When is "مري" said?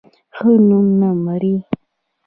1.23-1.55